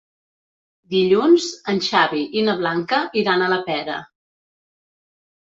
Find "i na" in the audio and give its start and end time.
2.41-2.57